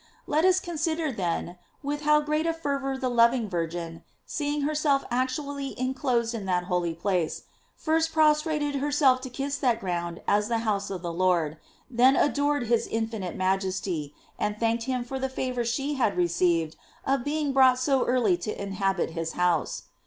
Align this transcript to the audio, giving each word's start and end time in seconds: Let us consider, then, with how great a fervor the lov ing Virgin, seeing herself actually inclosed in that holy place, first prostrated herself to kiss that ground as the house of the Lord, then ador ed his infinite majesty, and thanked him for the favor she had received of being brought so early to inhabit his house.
Let 0.25 0.45
us 0.45 0.59
consider, 0.59 1.11
then, 1.11 1.59
with 1.83 2.01
how 2.01 2.21
great 2.21 2.47
a 2.47 2.55
fervor 2.55 2.97
the 2.97 3.07
lov 3.07 3.35
ing 3.35 3.47
Virgin, 3.47 4.01
seeing 4.25 4.61
herself 4.61 5.05
actually 5.11 5.79
inclosed 5.79 6.33
in 6.33 6.45
that 6.47 6.63
holy 6.63 6.95
place, 6.95 7.43
first 7.75 8.11
prostrated 8.11 8.73
herself 8.77 9.21
to 9.21 9.29
kiss 9.29 9.57
that 9.59 9.79
ground 9.79 10.23
as 10.27 10.47
the 10.47 10.57
house 10.65 10.89
of 10.89 11.03
the 11.03 11.13
Lord, 11.13 11.57
then 11.87 12.15
ador 12.17 12.57
ed 12.57 12.63
his 12.63 12.87
infinite 12.87 13.35
majesty, 13.35 14.15
and 14.39 14.57
thanked 14.59 14.85
him 14.85 15.03
for 15.03 15.19
the 15.19 15.29
favor 15.29 15.63
she 15.63 15.93
had 15.93 16.17
received 16.17 16.77
of 17.05 17.23
being 17.23 17.53
brought 17.53 17.77
so 17.77 18.03
early 18.03 18.37
to 18.37 18.59
inhabit 18.59 19.11
his 19.11 19.33
house. 19.33 19.83